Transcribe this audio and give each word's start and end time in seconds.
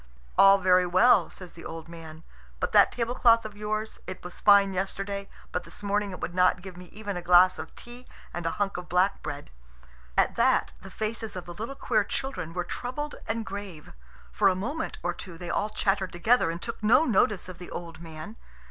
"All 0.35 0.57
very 0.57 0.87
well," 0.87 1.29
says 1.29 1.53
the 1.53 1.63
old 1.63 1.87
man; 1.87 2.23
"but 2.59 2.71
that 2.71 2.91
tablecloth 2.91 3.45
of 3.45 3.55
yours 3.55 3.99
it 4.07 4.23
was 4.23 4.39
fine 4.39 4.73
yesterday, 4.73 5.29
but 5.51 5.63
this 5.63 5.83
morning 5.83 6.09
it 6.09 6.19
would 6.19 6.33
not 6.33 6.63
give 6.63 6.75
me 6.75 6.85
even 6.85 7.15
a 7.15 7.21
glass 7.21 7.59
of 7.59 7.75
tea 7.75 8.07
and 8.33 8.47
a 8.47 8.57
hunk 8.57 8.77
of 8.77 8.89
black 8.89 9.21
bread." 9.21 9.51
At 10.17 10.35
that 10.37 10.73
the 10.81 10.89
faces 10.89 11.35
of 11.35 11.45
the 11.45 11.53
little 11.53 11.75
queer 11.75 12.03
children 12.03 12.51
were 12.55 12.63
troubled 12.63 13.13
and 13.27 13.45
grave. 13.45 13.93
For 14.31 14.47
a 14.47 14.55
moment 14.55 14.97
or 15.03 15.13
two 15.13 15.37
they 15.37 15.51
all 15.51 15.69
chattered 15.69 16.11
together, 16.13 16.49
and 16.49 16.59
took 16.59 16.81
no 16.81 17.05
notice 17.05 17.47
of 17.47 17.59
the 17.59 17.69
old 17.69 18.01
man. 18.01 18.37